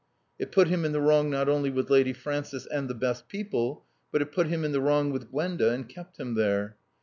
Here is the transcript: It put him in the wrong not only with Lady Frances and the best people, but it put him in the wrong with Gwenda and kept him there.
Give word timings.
It 0.39 0.51
put 0.51 0.67
him 0.67 0.83
in 0.83 0.93
the 0.93 0.99
wrong 0.99 1.29
not 1.29 1.47
only 1.47 1.69
with 1.69 1.91
Lady 1.91 2.11
Frances 2.11 2.65
and 2.65 2.89
the 2.89 2.95
best 2.95 3.27
people, 3.27 3.85
but 4.11 4.19
it 4.19 4.31
put 4.31 4.47
him 4.47 4.63
in 4.65 4.71
the 4.71 4.81
wrong 4.81 5.11
with 5.11 5.29
Gwenda 5.29 5.69
and 5.69 5.87
kept 5.87 6.19
him 6.19 6.33
there. 6.33 6.75